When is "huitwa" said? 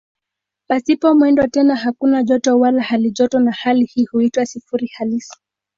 4.05-4.45